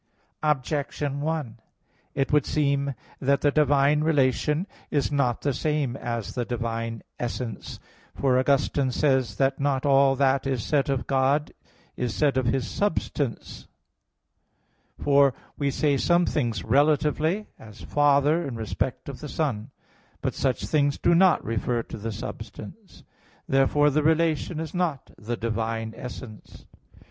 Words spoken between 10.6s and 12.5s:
said of God is said of